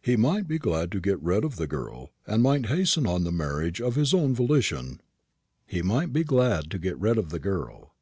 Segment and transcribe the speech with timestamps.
[0.00, 3.32] He might be glad to get rid of the girl, and might hasten on the
[3.32, 5.00] marriage of his own volition."
[5.66, 7.92] "He might be glad to get rid of the girl."